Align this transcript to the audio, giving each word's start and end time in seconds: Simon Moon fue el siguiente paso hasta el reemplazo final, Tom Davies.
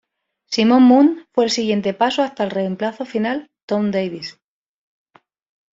Simon 0.47 0.81
Moon 0.81 1.27
fue 1.31 1.43
el 1.43 1.51
siguiente 1.51 1.93
paso 1.93 2.23
hasta 2.23 2.43
el 2.43 2.49
reemplazo 2.49 3.05
final, 3.05 3.51
Tom 3.67 3.91
Davies. 3.91 4.39